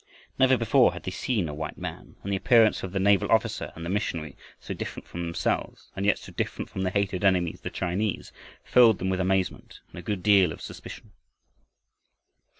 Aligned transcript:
Never 0.39 0.57
before 0.57 0.93
had 0.93 1.03
they 1.03 1.11
seen 1.11 1.47
a 1.47 1.53
white 1.53 1.77
man, 1.77 2.15
and 2.23 2.31
the 2.33 2.35
appearance 2.35 2.81
of 2.81 2.91
the 2.91 2.99
naval 2.99 3.31
officer 3.31 3.71
and 3.75 3.85
the 3.85 3.89
missionary, 3.91 4.35
so 4.59 4.73
different 4.73 5.07
from 5.07 5.21
themselves, 5.21 5.91
and 5.95 6.07
yet 6.07 6.17
so 6.17 6.31
different 6.31 6.71
from 6.71 6.81
their 6.81 6.91
hated 6.91 7.23
enemies, 7.23 7.61
the 7.61 7.69
Chinese, 7.69 8.31
filled 8.63 8.97
them 8.97 9.09
with 9.11 9.19
amazement 9.19 9.79
and 9.91 9.99
a 9.99 10.01
good 10.01 10.23
deal 10.23 10.51
of 10.51 10.59
suspicion. 10.59 11.11